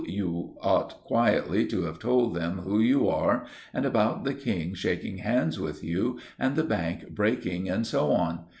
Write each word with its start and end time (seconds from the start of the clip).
You 0.07 0.55
ought 0.63 1.03
quietly 1.03 1.67
to 1.67 1.83
have 1.83 1.99
told 1.99 2.33
them 2.33 2.61
who 2.63 2.79
you 2.79 3.07
are, 3.07 3.45
and 3.71 3.85
about 3.85 4.23
the 4.23 4.33
King 4.33 4.73
shaking 4.73 5.19
hands 5.19 5.59
with 5.59 5.83
you, 5.83 6.19
and 6.39 6.55
the 6.55 6.63
bank 6.63 7.11
breaking, 7.11 7.69
and 7.69 7.85
so 7.85 8.11
on. 8.11 8.45